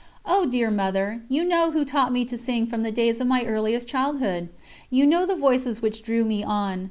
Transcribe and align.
Oh, 0.25 0.47
dear 0.47 0.71
Mother, 0.71 1.21
you 1.29 1.43
know 1.43 1.69
who 1.69 1.85
taught 1.85 2.11
me 2.11 2.25
to 2.25 2.35
sing 2.35 2.65
from 2.65 2.81
the 2.81 2.91
days 2.91 3.21
of 3.21 3.27
my 3.27 3.45
earliest 3.45 3.87
childhood! 3.87 4.49
You 4.89 5.05
know 5.05 5.27
the 5.27 5.35
voices 5.35 5.83
which 5.83 6.01
drew 6.01 6.25
me 6.25 6.43
on. 6.43 6.79